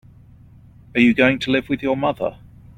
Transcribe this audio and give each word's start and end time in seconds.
Are 0.95 0.99
you 0.99 1.13
going 1.13 1.37
to 1.37 1.51
live 1.51 1.69
with 1.69 1.83
your 1.83 1.95
mother? 1.95 2.39